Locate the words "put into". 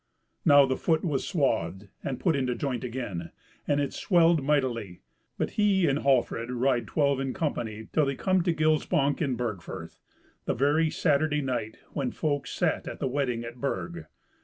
2.19-2.55